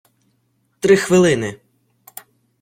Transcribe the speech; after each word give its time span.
три 0.79 0.95
хвилини! 0.97 1.59